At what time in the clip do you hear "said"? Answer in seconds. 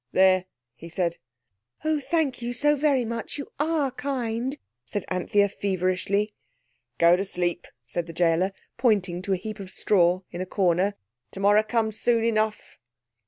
0.89-1.17, 4.83-5.05, 7.85-8.07